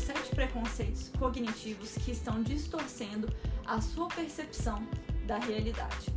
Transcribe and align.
sete 0.00 0.34
preconceitos 0.34 1.10
cognitivos 1.18 1.94
que 1.98 2.12
estão 2.12 2.42
distorcendo 2.42 3.28
a 3.66 3.80
sua 3.80 4.08
percepção 4.08 4.86
da 5.26 5.38
realidade. 5.38 6.12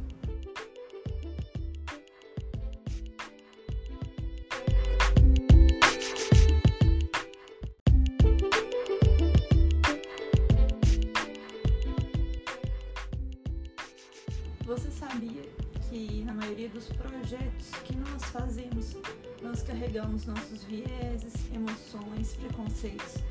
Você 14.65 14.89
sabia 14.91 15.43
que 15.89 16.23
na 16.23 16.33
maioria 16.33 16.69
dos 16.69 16.87
projetos 16.87 17.69
que 17.83 17.95
nós 17.97 18.23
fazemos, 18.25 18.95
nós 19.41 19.61
carregamos 19.61 20.25
nossos 20.25 20.63
vieses, 20.63 21.33
emoções, 21.53 22.33
preconceitos 22.35 23.21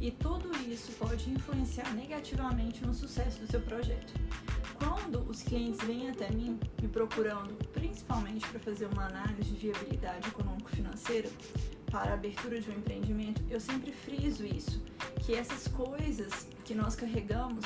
e 0.00 0.10
tudo 0.10 0.54
isso 0.70 0.92
pode 0.92 1.30
influenciar 1.30 1.92
negativamente 1.94 2.84
no 2.84 2.92
sucesso 2.92 3.40
do 3.40 3.46
seu 3.46 3.60
projeto. 3.60 4.12
Quando 4.78 5.20
os 5.28 5.42
clientes 5.42 5.80
vêm 5.86 6.10
até 6.10 6.30
mim 6.30 6.58
me 6.80 6.88
procurando, 6.88 7.54
principalmente 7.72 8.46
para 8.48 8.60
fazer 8.60 8.86
uma 8.86 9.06
análise 9.06 9.50
de 9.50 9.56
viabilidade 9.56 10.28
econômico-financeira 10.28 11.30
para 11.90 12.10
a 12.10 12.14
abertura 12.14 12.60
de 12.60 12.70
um 12.70 12.74
empreendimento, 12.74 13.42
eu 13.48 13.58
sempre 13.58 13.92
friso 13.92 14.44
isso, 14.44 14.82
que 15.24 15.34
essas 15.34 15.66
coisas 15.68 16.46
que 16.64 16.74
nós 16.74 16.94
carregamos, 16.94 17.64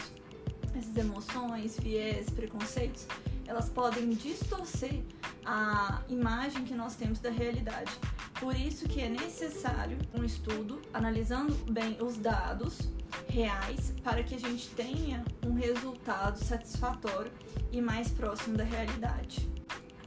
essas 0.74 0.96
emoções, 0.96 1.78
viés, 1.80 2.30
preconceitos, 2.30 3.06
elas 3.46 3.68
podem 3.68 4.10
distorcer 4.10 5.02
a 5.44 6.02
imagem 6.08 6.64
que 6.64 6.74
nós 6.74 6.94
temos 6.94 7.18
da 7.18 7.30
realidade. 7.30 7.90
Por 8.40 8.56
isso 8.56 8.88
que 8.88 9.02
é 9.02 9.08
necessário 9.08 9.98
um 10.14 10.24
estudo 10.24 10.80
analisando 10.94 11.52
bem 11.70 11.98
os 12.00 12.16
dados 12.16 12.88
reais 13.28 13.92
para 14.02 14.22
que 14.22 14.34
a 14.34 14.38
gente 14.38 14.70
tenha 14.70 15.22
um 15.46 15.52
resultado 15.52 16.42
satisfatório 16.42 17.30
e 17.70 17.82
mais 17.82 18.08
próximo 18.08 18.56
da 18.56 18.64
realidade. 18.64 19.46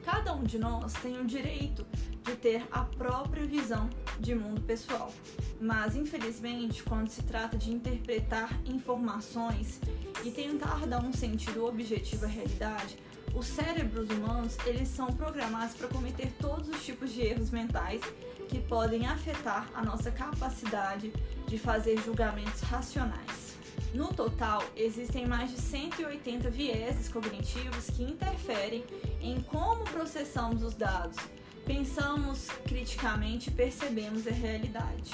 Cada 0.04 0.34
um 0.34 0.44
de 0.44 0.58
nós 0.58 0.94
tem 0.94 1.22
o 1.22 1.26
direito 1.26 1.86
de 2.23 2.36
ter 2.36 2.67
a 2.72 2.84
própria 2.84 3.45
visão 3.45 3.88
de 4.20 4.34
mundo 4.34 4.61
pessoal, 4.61 5.14
mas 5.61 5.95
infelizmente, 5.95 6.81
quando 6.81 7.09
se 7.09 7.22
trata 7.22 7.56
de 7.56 7.72
interpretar 7.72 8.59
informações 8.66 9.80
e 10.23 10.31
tentar 10.31 10.88
dar 10.88 11.04
um 11.04 11.14
sentido 11.14 11.66
objetivo 11.66 12.26
à 12.26 12.28
realidade, 12.28 12.98
os 13.34 13.48
cérebros 13.48 14.09
humanos 14.09 14.58
eles 14.66 14.88
são 14.88 15.08
programados 15.08 15.76
para 15.76 15.88
cometer 15.88 16.31
todos 16.39 16.70
os 16.70 16.86
tipos 16.86 17.12
de 17.12 17.22
erros 17.22 17.50
mentais 17.50 18.02
que 18.48 18.59
podem 18.59 19.08
afetar 19.08 19.67
a 19.73 19.84
nossa 19.84 20.12
capacidade 20.12 21.12
de 21.48 21.58
fazer 21.58 21.98
julgamentos 22.04 22.61
racionais. 22.61 23.58
No 23.94 24.14
total, 24.14 24.64
existem 24.76 25.26
mais 25.26 25.52
de 25.52 25.59
180 25.59 26.50
vieses 26.50 27.09
cognitivos 27.09 27.89
que 27.89 28.04
interferem 28.04 28.84
em 29.22 29.42
como 29.42 29.84
processamos 29.86 30.64
os 30.64 30.73
dados, 30.73 31.17
pensamos 31.66 32.48
criticamente 32.66 33.50
e 33.50 33.54
percebemos 33.54 34.28
a 34.28 34.31
realidade. 34.31 35.11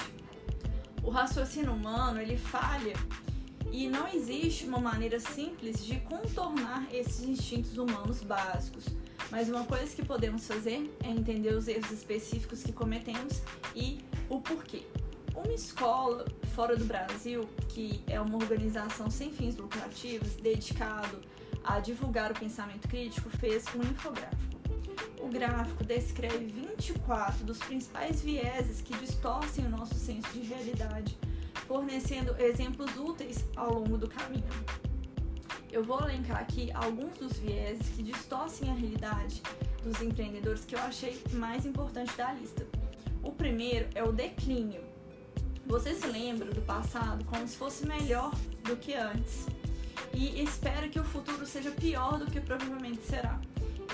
O 1.02 1.10
raciocínio 1.10 1.72
humano 1.72 2.20
ele 2.20 2.36
falha 2.36 2.94
e 3.80 3.88
não 3.88 4.06
existe 4.06 4.66
uma 4.66 4.78
maneira 4.78 5.18
simples 5.18 5.82
de 5.82 5.98
contornar 6.00 6.86
esses 6.92 7.24
instintos 7.24 7.78
humanos 7.78 8.22
básicos. 8.22 8.84
Mas 9.30 9.48
uma 9.48 9.64
coisa 9.64 9.96
que 9.96 10.04
podemos 10.04 10.46
fazer 10.46 10.94
é 11.02 11.08
entender 11.08 11.54
os 11.54 11.66
erros 11.66 11.90
específicos 11.90 12.62
que 12.62 12.72
cometemos 12.72 13.40
e 13.74 14.04
o 14.28 14.38
porquê. 14.38 14.82
Uma 15.34 15.54
escola 15.54 16.26
fora 16.54 16.76
do 16.76 16.84
Brasil, 16.84 17.48
que 17.70 18.04
é 18.06 18.20
uma 18.20 18.36
organização 18.36 19.10
sem 19.10 19.32
fins 19.32 19.56
lucrativos 19.56 20.34
dedicado 20.34 21.18
a 21.64 21.80
divulgar 21.80 22.32
o 22.32 22.38
pensamento 22.38 22.86
crítico, 22.86 23.30
fez 23.30 23.64
um 23.74 23.80
infográfico. 23.80 24.60
O 25.22 25.28
gráfico 25.28 25.84
descreve 25.84 26.44
24 26.44 27.44
dos 27.46 27.56
principais 27.56 28.20
vieses 28.20 28.82
que 28.82 28.94
distorcem 28.98 29.64
o 29.64 29.70
nosso 29.70 29.94
senso 29.94 30.28
de 30.34 30.40
realidade 30.40 31.16
fornecendo 31.70 32.34
exemplos 32.42 32.96
úteis 32.96 33.44
ao 33.54 33.72
longo 33.74 33.96
do 33.96 34.08
caminho. 34.08 34.42
Eu 35.70 35.84
vou 35.84 36.00
elencar 36.00 36.38
aqui 36.40 36.68
alguns 36.72 37.16
dos 37.16 37.38
vieses 37.38 37.88
que 37.90 38.02
distorcem 38.02 38.68
a 38.68 38.74
realidade 38.74 39.40
dos 39.84 40.02
empreendedores 40.02 40.64
que 40.64 40.74
eu 40.74 40.80
achei 40.80 41.22
mais 41.30 41.64
importante 41.64 42.12
da 42.16 42.32
lista. 42.32 42.66
O 43.22 43.30
primeiro 43.30 43.88
é 43.94 44.02
o 44.02 44.10
declínio. 44.10 44.82
Você 45.64 45.94
se 45.94 46.08
lembra 46.08 46.52
do 46.52 46.60
passado 46.62 47.24
como 47.26 47.46
se 47.46 47.56
fosse 47.56 47.86
melhor 47.86 48.34
do 48.64 48.76
que 48.76 48.94
antes 48.94 49.46
e 50.12 50.42
espera 50.42 50.88
que 50.88 50.98
o 50.98 51.04
futuro 51.04 51.46
seja 51.46 51.70
pior 51.70 52.18
do 52.18 52.26
que 52.26 52.40
provavelmente 52.40 53.02
será. 53.04 53.40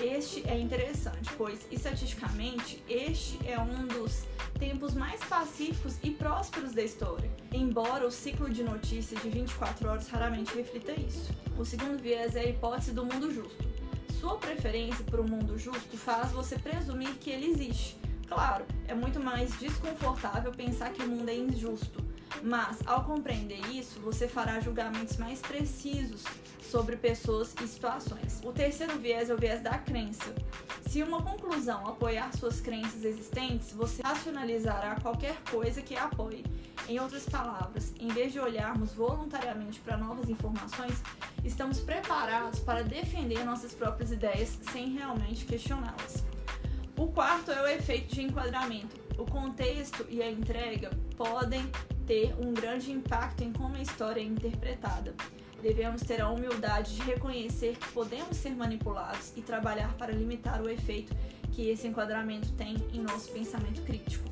Este 0.03 0.49
é 0.49 0.59
interessante, 0.59 1.31
pois 1.37 1.67
estatisticamente 1.71 2.83
este 2.89 3.39
é 3.47 3.61
um 3.61 3.87
dos 3.87 4.25
tempos 4.59 4.95
mais 4.95 5.23
pacíficos 5.25 5.97
e 6.03 6.11
prósperos 6.11 6.73
da 6.73 6.83
história, 6.83 7.31
embora 7.53 8.07
o 8.07 8.11
ciclo 8.11 8.49
de 8.49 8.63
notícias 8.63 9.23
de 9.23 9.29
24 9.29 9.89
horas 9.89 10.09
raramente 10.09 10.55
reflita 10.57 10.93
isso. 10.93 11.31
O 11.59 11.65
segundo 11.65 12.01
viés 12.01 12.35
é 12.37 12.41
a 12.41 12.49
hipótese 12.49 12.93
do 12.93 13.05
mundo 13.05 13.31
justo. 13.31 13.65
Sua 14.21 14.37
preferência 14.39 15.05
por 15.05 15.21
um 15.21 15.29
mundo 15.29 15.59
justo 15.59 15.97
faz 15.97 16.33
você 16.33 16.59
presumir 16.59 17.15
que 17.17 17.31
ele 17.31 17.47
existe. 17.47 17.97
Claro, 18.27 18.65
é 18.89 18.95
muito 18.95 19.21
mais 19.21 19.57
desconfortável 19.59 20.51
pensar 20.51 20.91
que 20.91 21.03
o 21.03 21.09
mundo 21.09 21.29
é 21.29 21.35
injusto, 21.35 22.03
mas 22.43 22.79
ao 22.87 23.05
compreender 23.05 23.61
isso, 23.73 24.01
você 24.01 24.29
fará 24.29 24.61
julgamentos 24.61 25.17
mais 25.17 25.41
precisos 25.41 26.25
sobre 26.71 26.97
pessoas 26.97 27.55
e 27.63 27.69
situações. 27.69 28.41
O 28.45 28.53
terceiro 28.53 28.99
viés 28.99 29.31
é 29.31 29.35
o 29.35 29.39
viés 29.39 29.63
da 29.63 29.79
crença. 29.79 30.35
Se 30.89 31.03
uma 31.03 31.23
conclusão 31.23 31.87
apoiar 31.87 32.33
suas 32.37 32.61
crenças 32.61 33.05
existentes, 33.05 33.73
você 33.73 34.03
racionalizará 34.03 34.97
qualquer 35.01 35.37
coisa 35.51 35.81
que 35.83 35.97
a 35.97 36.05
apoie. 36.05 36.45
Em 36.89 37.01
outras 37.01 37.29
palavras, 37.29 37.93
em 37.99 38.09
vez 38.09 38.33
de 38.33 38.39
olharmos 38.39 38.93
voluntariamente 38.93 39.81
para 39.81 39.97
novas 39.97 40.29
informações, 40.29 41.03
estamos 41.45 41.81
preparados 41.81 42.61
para 42.61 42.83
defender 42.83 43.45
nossas 43.45 43.73
próprias 43.75 44.13
ideias 44.13 44.59
sem 44.73 44.91
realmente 44.91 45.45
questioná-las. 45.45 46.25
O 46.97 47.09
quarto 47.09 47.51
é 47.51 47.63
o 47.63 47.67
efeito 47.67 48.15
de 48.15 48.23
enquadramento. 48.23 48.97
O 49.19 49.25
contexto 49.25 50.07
e 50.09 50.23
a 50.23 50.31
entrega 50.31 50.91
podem 51.17 51.71
ter 52.07 52.35
um 52.39 52.55
grande 52.55 52.93
impacto 52.93 53.43
em 53.43 53.53
como 53.53 53.77
a 53.77 53.83
história 53.83 54.21
é 54.21 54.25
interpretada. 54.25 55.15
Devemos 55.61 56.03
ter 56.03 56.21
a 56.21 56.29
humildade 56.29 56.95
de 56.95 57.03
reconhecer 57.03 57.77
que 57.77 57.89
podemos 57.93 58.37
ser 58.37 58.51
manipulados 58.51 59.33
e 59.37 59.43
trabalhar 59.43 59.93
para 59.95 60.13
limitar 60.13 60.63
o 60.63 60.71
efeito 60.71 61.15
que 61.53 61.69
esse 61.69 61.89
enquadramento 61.89 62.53
tem 62.53 62.77
em 62.93 63.01
nosso 63.01 63.33
pensamento 63.33 63.83
crítico. 63.83 64.25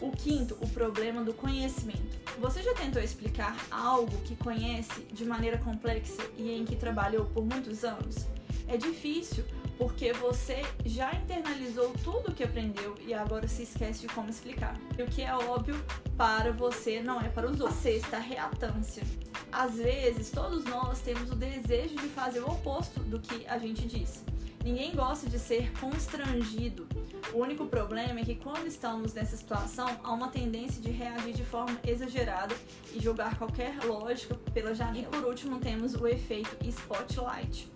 O 0.00 0.10
quinto, 0.10 0.56
o 0.60 0.68
problema 0.68 1.22
do 1.22 1.34
conhecimento. 1.34 2.18
Você 2.38 2.62
já 2.62 2.74
tentou 2.74 3.02
explicar 3.02 3.54
algo 3.70 4.16
que 4.22 4.34
conhece 4.34 5.02
de 5.12 5.26
maneira 5.26 5.58
complexa 5.58 6.22
e 6.38 6.50
em 6.50 6.64
que 6.64 6.74
trabalhou 6.74 7.26
por 7.26 7.44
muitos 7.44 7.84
anos? 7.84 8.26
É 8.66 8.78
difícil 8.78 9.44
porque 9.80 10.12
você 10.12 10.60
já 10.84 11.10
internalizou 11.14 11.90
tudo 12.04 12.30
o 12.30 12.34
que 12.34 12.44
aprendeu 12.44 12.94
e 13.00 13.14
agora 13.14 13.48
se 13.48 13.62
esquece 13.62 14.02
de 14.02 14.08
como 14.08 14.28
explicar. 14.28 14.78
E 14.98 15.02
o 15.02 15.06
que 15.06 15.22
é 15.22 15.34
óbvio 15.34 15.74
para 16.18 16.52
você 16.52 17.00
não 17.00 17.18
é 17.18 17.30
para 17.30 17.46
os 17.50 17.58
outros. 17.58 17.78
A 17.78 17.82
sexta, 17.82 18.18
reatância. 18.18 19.02
Às 19.50 19.76
vezes, 19.76 20.30
todos 20.30 20.64
nós 20.64 21.00
temos 21.00 21.30
o 21.30 21.34
desejo 21.34 21.96
de 21.96 22.08
fazer 22.08 22.40
o 22.40 22.48
oposto 22.48 23.00
do 23.00 23.18
que 23.18 23.46
a 23.46 23.56
gente 23.56 23.86
disse. 23.86 24.22
Ninguém 24.62 24.94
gosta 24.94 25.30
de 25.30 25.38
ser 25.38 25.72
constrangido. 25.80 26.86
O 27.32 27.38
único 27.38 27.64
problema 27.64 28.20
é 28.20 28.24
que 28.24 28.34
quando 28.34 28.66
estamos 28.66 29.14
nessa 29.14 29.34
situação, 29.34 29.88
há 30.04 30.12
uma 30.12 30.28
tendência 30.28 30.82
de 30.82 30.90
reagir 30.90 31.32
de 31.32 31.44
forma 31.44 31.80
exagerada 31.86 32.54
e 32.92 33.00
jogar 33.00 33.38
qualquer 33.38 33.82
lógica 33.82 34.34
pela 34.52 34.74
janela. 34.74 35.06
E 35.06 35.06
por 35.06 35.24
último, 35.24 35.58
temos 35.58 35.94
o 35.94 36.06
efeito 36.06 36.54
spotlight 36.68 37.70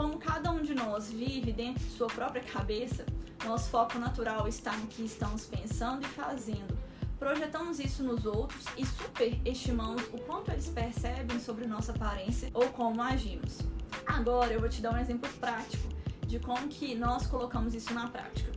como 0.00 0.16
cada 0.16 0.50
um 0.50 0.62
de 0.62 0.74
nós 0.74 1.10
vive 1.10 1.52
dentro 1.52 1.84
de 1.84 1.90
sua 1.90 2.06
própria 2.06 2.42
cabeça, 2.42 3.04
nosso 3.44 3.68
foco 3.68 3.98
natural 3.98 4.48
está 4.48 4.74
no 4.74 4.86
que 4.86 5.04
estamos 5.04 5.44
pensando 5.44 6.06
e 6.06 6.08
fazendo. 6.08 6.74
Projetamos 7.18 7.78
isso 7.78 8.02
nos 8.02 8.24
outros 8.24 8.64
e 8.78 8.86
superestimamos 8.86 10.02
o 10.04 10.16
quanto 10.22 10.50
eles 10.52 10.70
percebem 10.70 11.38
sobre 11.38 11.66
nossa 11.66 11.92
aparência 11.92 12.50
ou 12.54 12.70
como 12.70 13.02
agimos. 13.02 13.58
Agora 14.06 14.54
eu 14.54 14.60
vou 14.60 14.70
te 14.70 14.80
dar 14.80 14.94
um 14.94 14.96
exemplo 14.96 15.30
prático 15.34 15.86
de 16.26 16.38
como 16.38 16.66
que 16.68 16.94
nós 16.94 17.26
colocamos 17.26 17.74
isso 17.74 17.92
na 17.92 18.08
prática. 18.08 18.50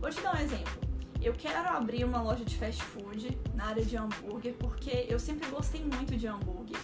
Vou 0.00 0.10
te 0.10 0.20
dar 0.20 0.34
um 0.34 0.40
exemplo. 0.40 0.80
Eu 1.22 1.32
quero 1.32 1.68
abrir 1.68 2.02
uma 2.02 2.20
loja 2.20 2.44
de 2.44 2.56
fast 2.56 2.82
food 2.82 3.38
na 3.54 3.66
área 3.66 3.84
de 3.84 3.96
hambúrguer 3.96 4.54
porque 4.54 5.06
eu 5.08 5.20
sempre 5.20 5.48
gostei 5.48 5.84
muito 5.84 6.16
de 6.16 6.26
hambúrguer. 6.26 6.80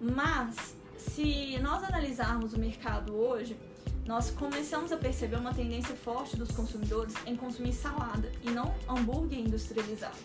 Mas 0.00 0.76
se 1.14 1.58
nós 1.58 1.82
analisarmos 1.82 2.54
o 2.54 2.58
mercado 2.58 3.14
hoje, 3.16 3.56
nós 4.06 4.30
começamos 4.30 4.92
a 4.92 4.96
perceber 4.96 5.36
uma 5.36 5.52
tendência 5.52 5.94
forte 5.96 6.36
dos 6.36 6.50
consumidores 6.52 7.14
em 7.26 7.36
consumir 7.36 7.72
salada 7.72 8.30
e 8.42 8.50
não 8.50 8.72
hambúrguer 8.88 9.40
industrializado. 9.40 10.16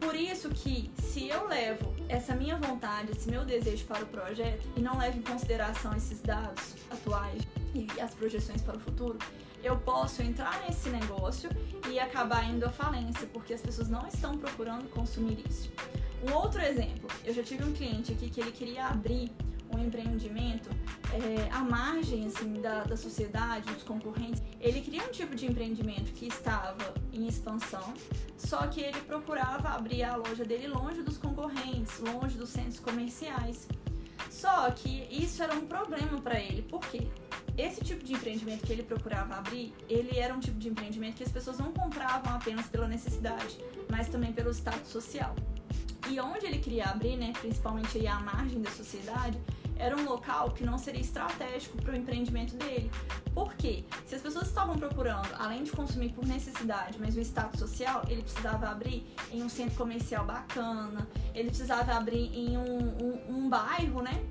Por 0.00 0.16
isso 0.16 0.48
que 0.50 0.90
se 0.98 1.28
eu 1.28 1.46
levo 1.46 1.94
essa 2.08 2.34
minha 2.34 2.56
vontade, 2.56 3.12
esse 3.12 3.30
meu 3.30 3.44
desejo 3.44 3.84
para 3.84 4.02
o 4.02 4.06
projeto 4.06 4.68
e 4.76 4.80
não 4.80 4.98
levo 4.98 5.18
em 5.18 5.22
consideração 5.22 5.94
esses 5.96 6.20
dados 6.20 6.74
atuais 6.90 7.42
e 7.72 7.86
as 8.00 8.12
projeções 8.12 8.60
para 8.60 8.76
o 8.76 8.80
futuro, 8.80 9.18
eu 9.62 9.78
posso 9.78 10.20
entrar 10.20 10.60
nesse 10.66 10.88
negócio 10.88 11.48
e 11.88 12.00
acabar 12.00 12.44
indo 12.50 12.66
à 12.66 12.70
falência, 12.70 13.28
porque 13.32 13.54
as 13.54 13.60
pessoas 13.60 13.88
não 13.88 14.06
estão 14.08 14.36
procurando 14.36 14.88
consumir 14.90 15.44
isso. 15.48 15.70
Um 16.28 16.34
outro 16.34 16.60
exemplo, 16.60 17.08
eu 17.24 17.32
já 17.32 17.44
tive 17.44 17.62
um 17.64 17.72
cliente 17.72 18.12
aqui 18.12 18.28
que 18.28 18.40
ele 18.40 18.50
queria 18.50 18.86
abrir 18.86 19.30
um 19.74 19.78
empreendimento 19.78 20.68
é, 21.12 21.52
à 21.52 21.60
margem 21.60 22.26
assim, 22.26 22.60
da, 22.60 22.84
da 22.84 22.96
sociedade, 22.96 23.72
dos 23.72 23.82
concorrentes. 23.82 24.42
Ele 24.60 24.80
queria 24.80 25.02
um 25.02 25.10
tipo 25.10 25.34
de 25.34 25.46
empreendimento 25.46 26.12
que 26.12 26.26
estava 26.26 26.94
em 27.12 27.26
expansão, 27.26 27.92
só 28.36 28.66
que 28.66 28.80
ele 28.80 29.00
procurava 29.02 29.70
abrir 29.70 30.02
a 30.02 30.16
loja 30.16 30.44
dele 30.44 30.68
longe 30.68 31.02
dos 31.02 31.18
concorrentes, 31.18 31.98
longe 32.00 32.36
dos 32.36 32.50
centros 32.50 32.80
comerciais. 32.80 33.68
Só 34.30 34.70
que 34.70 35.06
isso 35.10 35.42
era 35.42 35.54
um 35.54 35.66
problema 35.66 36.20
para 36.20 36.40
ele, 36.40 36.62
por 36.62 36.80
quê? 36.80 37.06
Esse 37.56 37.84
tipo 37.84 38.02
de 38.02 38.14
empreendimento 38.14 38.66
que 38.66 38.72
ele 38.72 38.82
procurava 38.82 39.34
abrir, 39.34 39.74
ele 39.88 40.18
era 40.18 40.34
um 40.34 40.40
tipo 40.40 40.58
de 40.58 40.68
empreendimento 40.68 41.16
que 41.16 41.22
as 41.22 41.30
pessoas 41.30 41.58
não 41.58 41.70
compravam 41.70 42.34
apenas 42.34 42.66
pela 42.66 42.88
necessidade, 42.88 43.58
mas 43.90 44.08
também 44.08 44.32
pelo 44.32 44.50
status 44.50 44.88
social. 44.88 45.34
E 46.08 46.18
onde 46.18 46.46
ele 46.46 46.58
queria 46.58 46.86
abrir, 46.86 47.16
né, 47.16 47.32
principalmente 47.40 47.98
aí 47.98 48.06
à 48.06 48.18
margem 48.20 48.60
da 48.60 48.70
sociedade, 48.70 49.38
era 49.82 49.96
um 49.96 50.04
local 50.04 50.52
que 50.52 50.64
não 50.64 50.78
seria 50.78 51.00
estratégico 51.00 51.76
para 51.82 51.92
o 51.92 51.96
empreendimento 51.96 52.54
dele. 52.56 52.88
Por 53.34 53.52
quê? 53.54 53.84
Se 54.06 54.14
as 54.14 54.22
pessoas 54.22 54.46
estavam 54.46 54.76
procurando, 54.78 55.28
além 55.38 55.64
de 55.64 55.72
consumir 55.72 56.12
por 56.12 56.24
necessidade, 56.24 56.98
mas 57.00 57.16
o 57.16 57.20
status 57.20 57.58
social, 57.58 58.04
ele 58.08 58.22
precisava 58.22 58.68
abrir 58.68 59.04
em 59.32 59.42
um 59.42 59.48
centro 59.48 59.76
comercial 59.76 60.24
bacana, 60.24 61.08
ele 61.34 61.48
precisava 61.48 61.94
abrir 61.94 62.30
em 62.32 62.56
um, 62.56 62.78
um, 63.02 63.36
um 63.36 63.48
bairro, 63.48 64.02
né? 64.02 64.22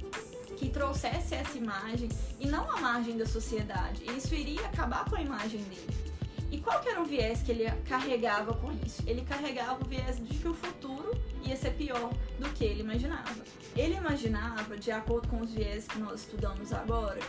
que 0.55 0.69
trouxesse 0.69 1.33
essa 1.33 1.57
imagem 1.57 2.07
e 2.39 2.47
não 2.47 2.69
a 2.71 2.79
margem 2.79 3.17
da 3.17 3.25
sociedade. 3.25 4.03
Isso 4.15 4.33
iria 4.35 4.63
acabar 4.67 5.09
com 5.09 5.15
a 5.15 5.21
imagem 5.21 5.61
dele. 5.63 6.11
E 6.51 6.57
qual 6.57 6.81
que 6.81 6.89
era 6.89 7.01
o 7.01 7.05
viés 7.05 7.41
que 7.41 7.51
ele 7.51 7.71
carregava 7.87 8.53
com 8.53 8.71
isso? 8.85 9.01
Ele 9.07 9.21
carregava 9.21 9.81
o 9.81 9.87
viés 9.87 10.17
de 10.21 10.37
que 10.37 10.47
o 10.47 10.53
futuro 10.53 11.17
ia 11.43 11.55
ser 11.55 11.71
pior 11.71 12.11
do 12.37 12.49
que 12.49 12.65
ele 12.65 12.81
imaginava. 12.81 13.41
Ele 13.75 13.95
imaginava, 13.95 14.75
de 14.77 14.91
acordo 14.91 15.29
com 15.29 15.39
os 15.39 15.53
viés 15.53 15.87
que 15.87 15.97
nós 15.97 16.21
estudamos 16.21 16.73
agora, 16.73 17.19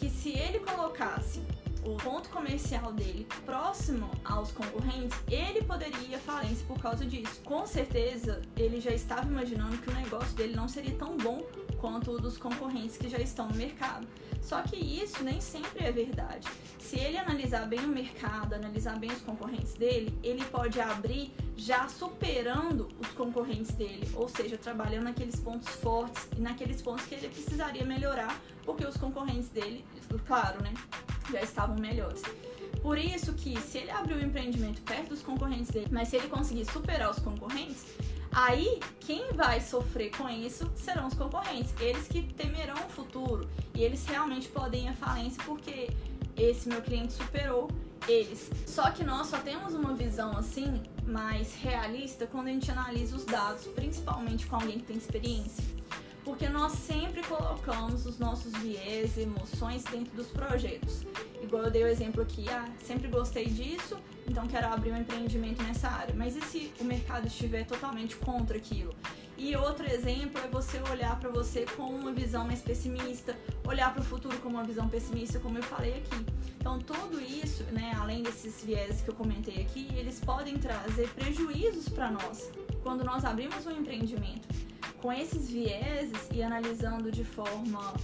que 0.00 0.10
se 0.10 0.30
ele 0.30 0.58
colocasse 0.58 1.40
o 1.84 1.96
ponto 1.96 2.28
comercial 2.30 2.92
dele 2.92 3.28
próximo 3.44 4.10
aos 4.24 4.50
concorrentes, 4.50 5.16
ele 5.30 5.62
poderia 5.62 6.18
falência 6.18 6.66
por 6.66 6.80
causa 6.80 7.06
disso. 7.06 7.40
Com 7.44 7.64
certeza, 7.64 8.42
ele 8.56 8.80
já 8.80 8.90
estava 8.90 9.28
imaginando 9.28 9.78
que 9.78 9.88
o 9.88 9.94
negócio 9.94 10.34
dele 10.34 10.56
não 10.56 10.66
seria 10.66 10.96
tão 10.96 11.16
bom 11.16 11.46
quanto 11.80 12.18
dos 12.18 12.36
concorrentes 12.38 12.96
que 12.96 13.08
já 13.08 13.18
estão 13.18 13.48
no 13.48 13.54
mercado. 13.54 14.06
Só 14.42 14.62
que 14.62 14.76
isso 14.76 15.22
nem 15.24 15.40
sempre 15.40 15.84
é 15.84 15.92
verdade. 15.92 16.46
Se 16.78 16.98
ele 16.98 17.18
analisar 17.18 17.66
bem 17.66 17.80
o 17.80 17.88
mercado, 17.88 18.54
analisar 18.54 18.96
bem 18.98 19.10
os 19.10 19.20
concorrentes 19.20 19.74
dele, 19.74 20.16
ele 20.22 20.44
pode 20.44 20.80
abrir 20.80 21.32
já 21.56 21.88
superando 21.88 22.88
os 23.00 23.08
concorrentes 23.08 23.72
dele, 23.72 24.08
ou 24.14 24.28
seja, 24.28 24.56
trabalhando 24.56 25.04
naqueles 25.04 25.36
pontos 25.40 25.68
fortes 25.76 26.28
e 26.36 26.40
naqueles 26.40 26.80
pontos 26.80 27.04
que 27.06 27.16
ele 27.16 27.28
precisaria 27.28 27.84
melhorar, 27.84 28.40
porque 28.64 28.86
os 28.86 28.96
concorrentes 28.96 29.48
dele, 29.48 29.84
claro, 30.26 30.62
né, 30.62 30.72
já 31.32 31.40
estavam 31.40 31.76
melhores. 31.76 32.22
Por 32.82 32.98
isso 32.98 33.32
que 33.32 33.60
se 33.60 33.78
ele 33.78 33.90
abrir 33.90 34.14
o 34.14 34.24
empreendimento 34.24 34.80
perto 34.82 35.08
dos 35.08 35.22
concorrentes 35.22 35.70
dele, 35.70 35.88
mas 35.90 36.08
se 36.08 36.16
ele 36.16 36.28
conseguir 36.28 36.66
superar 36.66 37.10
os 37.10 37.18
concorrentes, 37.18 37.84
Aí, 38.36 38.80
quem 39.00 39.32
vai 39.32 39.62
sofrer 39.62 40.10
com 40.10 40.28
isso 40.28 40.70
serão 40.76 41.06
os 41.06 41.14
concorrentes, 41.14 41.72
eles 41.80 42.06
que 42.06 42.20
temerão 42.20 42.74
o 42.74 42.90
futuro 42.90 43.48
e 43.74 43.82
eles 43.82 44.04
realmente 44.04 44.46
podem 44.48 44.84
ir 44.84 44.88
à 44.88 44.92
falência 44.92 45.42
porque 45.42 45.88
esse 46.36 46.68
meu 46.68 46.82
cliente 46.82 47.14
superou 47.14 47.70
eles. 48.06 48.50
Só 48.66 48.90
que 48.90 49.02
nós 49.02 49.28
só 49.28 49.38
temos 49.38 49.72
uma 49.72 49.94
visão 49.94 50.36
assim 50.36 50.82
mais 51.06 51.54
realista 51.54 52.26
quando 52.26 52.48
a 52.48 52.50
gente 52.50 52.70
analisa 52.70 53.16
os 53.16 53.24
dados, 53.24 53.64
principalmente 53.68 54.46
com 54.46 54.56
alguém 54.56 54.80
que 54.80 54.84
tem 54.84 54.98
experiência. 54.98 55.64
Porque 56.26 56.48
nós 56.48 56.72
sempre 56.72 57.22
colocamos 57.22 58.04
os 58.04 58.18
nossos 58.18 58.52
viés, 58.54 59.16
emoções 59.16 59.84
dentro 59.84 60.12
dos 60.16 60.26
projetos. 60.26 61.06
Igual 61.40 61.62
eu 61.62 61.70
dei 61.70 61.84
o 61.84 61.86
exemplo 61.86 62.20
aqui, 62.20 62.48
ah, 62.48 62.68
sempre 62.84 63.06
gostei 63.06 63.46
disso, 63.46 63.96
então 64.28 64.44
quero 64.48 64.66
abrir 64.66 64.90
um 64.90 64.96
empreendimento 64.96 65.62
nessa 65.62 65.88
área. 65.88 66.12
Mas 66.16 66.34
e 66.34 66.40
se 66.40 66.72
o 66.80 66.84
mercado 66.84 67.28
estiver 67.28 67.64
totalmente 67.64 68.16
contra 68.16 68.56
aquilo? 68.56 68.92
E 69.38 69.54
outro 69.54 69.88
exemplo 69.88 70.40
é 70.44 70.48
você 70.48 70.80
olhar 70.90 71.16
para 71.20 71.30
você 71.30 71.64
com 71.76 71.84
uma 71.84 72.12
visão 72.12 72.44
mais 72.44 72.60
pessimista, 72.60 73.36
olhar 73.64 73.94
para 73.94 74.02
o 74.02 74.04
futuro 74.04 74.36
com 74.38 74.48
uma 74.48 74.64
visão 74.64 74.88
pessimista, 74.88 75.38
como 75.38 75.58
eu 75.58 75.62
falei 75.62 75.98
aqui. 75.98 76.26
Então, 76.58 76.80
tudo 76.80 77.20
isso, 77.20 77.62
né, 77.70 77.94
além 78.00 78.24
desses 78.24 78.64
viés 78.64 79.00
que 79.00 79.10
eu 79.10 79.14
comentei 79.14 79.62
aqui, 79.62 79.86
eles 79.94 80.18
podem 80.18 80.58
trazer 80.58 81.08
prejuízos 81.10 81.88
para 81.88 82.10
nós 82.10 82.50
quando 82.82 83.04
nós 83.04 83.24
abrimos 83.24 83.64
um 83.64 83.70
empreendimento. 83.70 84.75
Com 85.06 85.12
esses 85.12 85.48
vieses 85.48 86.28
e 86.34 86.42
analisando 86.42 87.12
de 87.12 87.22
forma 87.22 87.94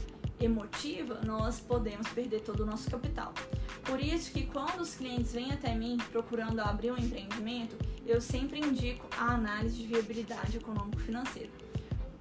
emotiva, 0.41 1.21
nós 1.27 1.59
podemos 1.59 2.07
perder 2.07 2.43
todo 2.43 2.61
o 2.61 2.65
nosso 2.65 2.89
capital. 2.89 3.35
Por 3.83 4.01
isso 4.01 4.31
que 4.31 4.47
quando 4.47 4.83
os 4.83 4.95
clientes 4.95 5.33
vêm 5.33 5.51
até 5.51 5.75
mim 5.75 5.99
procurando 6.13 6.61
abrir 6.61 6.93
um 6.93 6.97
empreendimento, 6.97 7.77
eu 8.07 8.21
sempre 8.21 8.61
indico 8.61 9.05
a 9.19 9.35
análise 9.35 9.79
de 9.79 9.87
viabilidade 9.89 10.59
econômico-financeira. 10.59 11.51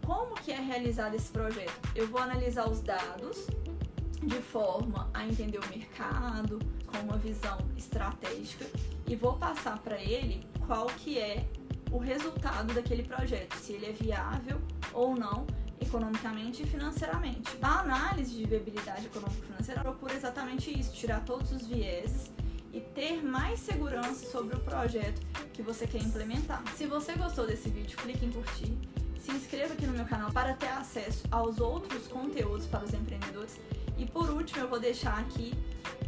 Como 0.03 0.33
que 0.33 0.51
é 0.51 0.59
realizado 0.59 1.13
esse 1.13 1.31
projeto? 1.31 1.79
Eu 1.95 2.07
vou 2.07 2.19
analisar 2.19 2.67
os 2.67 2.81
dados 2.81 3.45
de 4.23 4.41
forma 4.41 5.11
a 5.13 5.27
entender 5.27 5.59
o 5.59 5.69
mercado 5.69 6.57
com 6.87 6.97
uma 6.97 7.17
visão 7.17 7.59
estratégica 7.77 8.65
e 9.05 9.15
vou 9.15 9.33
passar 9.33 9.77
para 9.77 10.01
ele 10.01 10.43
qual 10.65 10.87
que 10.87 11.19
é 11.19 11.45
o 11.91 11.97
resultado 11.97 12.73
daquele 12.73 13.03
projeto, 13.03 13.55
se 13.55 13.73
ele 13.73 13.87
é 13.87 13.91
viável 13.91 14.61
ou 14.93 15.15
não 15.15 15.45
economicamente 15.79 16.63
e 16.63 16.65
financeiramente. 16.65 17.57
A 17.61 17.79
análise 17.79 18.35
de 18.35 18.45
viabilidade 18.45 19.07
econômico-financeira 19.07 19.81
procura 19.81 20.13
exatamente 20.13 20.77
isso, 20.77 20.93
tirar 20.93 21.21
todos 21.25 21.51
os 21.51 21.67
vieses 21.67 22.31
e 22.71 22.79
ter 22.79 23.21
mais 23.21 23.59
segurança 23.59 24.25
sobre 24.31 24.55
o 24.55 24.59
projeto 24.59 25.21
que 25.51 25.61
você 25.61 25.85
quer 25.85 26.01
implementar. 26.01 26.63
Se 26.77 26.85
você 26.85 27.13
gostou 27.13 27.45
desse 27.45 27.69
vídeo, 27.69 27.97
clique 27.97 28.25
em 28.25 28.31
curtir, 28.31 28.77
se 29.19 29.31
inscreva 29.31 29.73
aqui 29.73 29.85
no 29.85 29.93
meu 29.93 30.05
canal 30.05 30.31
para 30.31 30.53
ter 30.53 30.69
acesso 30.69 31.23
aos 31.29 31.59
outros 31.59 32.07
conteúdos 32.07 32.65
para 32.65 32.85
os 32.85 32.93
empreendedores 32.93 33.59
e 33.97 34.05
por 34.05 34.29
último 34.29 34.61
eu 34.61 34.67
vou 34.67 34.79
deixar 34.79 35.19
aqui 35.19 35.53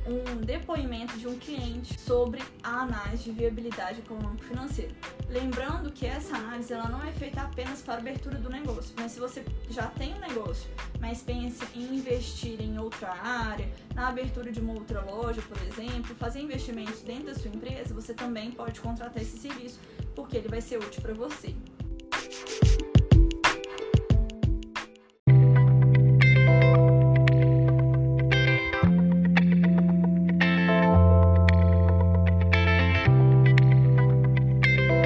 um 0.08 0.41
depoimento 0.41 1.17
de 1.17 1.27
um 1.27 1.38
cliente 1.38 2.00
sobre 2.00 2.41
a 2.63 2.81
análise 2.81 3.24
de 3.24 3.31
viabilidade 3.31 4.00
econômico-financeira. 4.00 4.93
Lembrando 5.34 5.92
que 5.92 6.06
essa 6.06 6.36
análise 6.38 6.72
ela 6.72 6.88
não 6.88 7.04
é 7.04 7.12
feita 7.12 7.42
apenas 7.42 7.82
para 7.82 7.96
abertura 7.96 8.38
do 8.38 8.52
negócio, 8.52 8.94
mas 8.96 9.13
se 9.13 9.20
você 9.20 9.44
já 9.68 9.88
tem 9.88 10.13
um 10.13 10.20
negócio, 10.20 10.70
mas 11.02 11.24
pensa 11.24 11.66
em 11.74 11.96
investir 11.96 12.62
em 12.62 12.78
outra 12.78 13.12
área, 13.12 13.68
na 13.96 14.10
abertura 14.10 14.52
de 14.52 14.60
uma 14.60 14.74
outra 14.74 15.02
loja, 15.02 15.42
por 15.42 15.60
exemplo, 15.63 16.13
fazer 16.18 16.40
investimentos 16.40 17.02
dentro 17.02 17.25
da 17.25 17.34
sua 17.34 17.50
empresa, 17.50 17.96
você 17.96 18.13
também 18.13 18.52
pode 18.52 18.80
contratar 18.80 19.24
esse 19.24 19.40
serviço, 19.40 19.80
porque 20.16 20.38
ele 20.38 20.50
vai 20.50 20.62
ser 20.62 20.78
útil 20.78 21.02
para 21.02 21.16
você. 21.16 21.56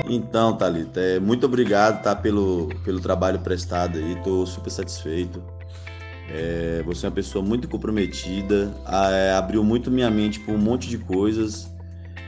Então, 0.10 0.56
Thalita, 0.56 1.00
é, 1.00 1.20
muito 1.20 1.46
obrigado 1.46 2.02
tá, 2.02 2.16
pelo, 2.16 2.70
pelo 2.84 3.00
trabalho 3.00 3.40
prestado 3.40 3.98
aí, 3.98 4.14
estou 4.14 4.46
super 4.46 4.70
satisfeito. 4.70 5.42
É, 6.30 6.82
você 6.86 7.06
é 7.06 7.10
uma 7.10 7.16
pessoa 7.16 7.44
muito 7.44 7.68
comprometida, 7.68 8.74
é, 9.12 9.32
abriu 9.34 9.64
muito 9.64 9.90
minha 9.90 10.10
mente 10.10 10.40
por 10.40 10.54
um 10.54 10.58
monte 10.58 10.90
de 10.90 10.98
coisas, 10.98 11.72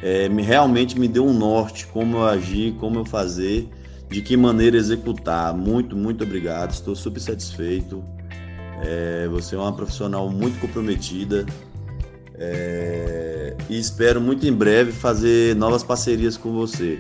é, 0.01 0.29
me, 0.29 0.41
realmente 0.41 0.97
me 0.99 1.07
deu 1.07 1.25
um 1.25 1.33
norte, 1.33 1.85
como 1.87 2.17
eu 2.17 2.25
agir, 2.25 2.73
como 2.79 2.99
eu 2.99 3.05
fazer, 3.05 3.69
de 4.09 4.21
que 4.21 4.37
maneira 4.37 4.77
executar. 4.77 5.53
Muito, 5.53 5.95
muito 5.95 6.23
obrigado, 6.23 6.71
estou 6.71 6.95
super 6.95 7.19
satisfeito. 7.19 8.03
É, 8.81 9.27
você 9.27 9.55
é 9.55 9.57
uma 9.57 9.73
profissional 9.73 10.29
muito 10.29 10.59
comprometida 10.59 11.45
é, 12.35 13.53
e 13.69 13.77
espero 13.77 14.21
muito 14.21 14.47
em 14.47 14.53
breve 14.53 14.93
fazer 14.93 15.53
novas 15.55 15.83
parcerias 15.83 16.37
com 16.37 16.53
você. 16.53 16.97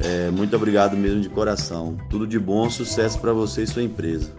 É, 0.00 0.30
muito 0.30 0.54
obrigado 0.54 0.96
mesmo 0.96 1.20
de 1.20 1.28
coração. 1.28 1.96
Tudo 2.08 2.26
de 2.26 2.38
bom, 2.38 2.70
sucesso 2.70 3.18
para 3.18 3.32
você 3.32 3.62
e 3.62 3.66
sua 3.66 3.82
empresa. 3.82 4.32